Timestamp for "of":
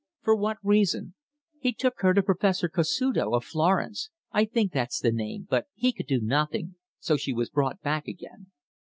3.35-3.43